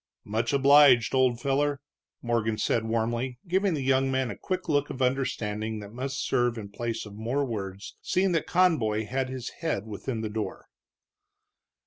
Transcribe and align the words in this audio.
"Much 0.25 0.51
obliged, 0.51 1.13
old 1.13 1.39
feller," 1.39 1.79
Morgan 2.23 2.57
said, 2.57 2.85
warmly, 2.85 3.37
giving 3.47 3.75
the 3.75 3.83
young 3.83 4.09
man 4.09 4.31
a 4.31 4.35
quick 4.35 4.67
look 4.67 4.89
of 4.89 4.99
understanding 4.99 5.77
that 5.79 5.93
must 5.93 6.25
serve 6.25 6.57
in 6.57 6.69
place 6.69 7.05
of 7.05 7.13
more 7.13 7.45
words, 7.45 7.97
seeing 8.01 8.31
that 8.31 8.47
Conboy 8.47 9.05
had 9.05 9.29
his 9.29 9.49
head 9.61 9.85
within 9.85 10.21
the 10.21 10.27
door. 10.29 10.65